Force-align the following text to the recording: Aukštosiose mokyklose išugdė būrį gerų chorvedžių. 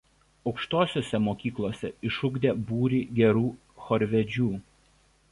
Aukštosiose 0.51 1.17
mokyklose 1.25 1.91
išugdė 2.09 2.53
būrį 2.71 3.01
gerų 3.19 3.43
chorvedžių. 3.89 4.49